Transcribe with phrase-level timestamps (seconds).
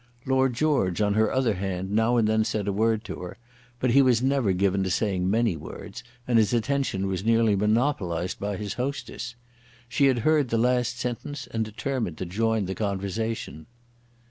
[0.25, 3.37] Lord George, on her other hand, now and then said a word to her;
[3.79, 8.39] but he was never given to saying many words, and his attention was nearly monopolised
[8.39, 9.35] by his hostess.
[9.87, 13.67] She had heard the last sentence, and determined to join the conversation.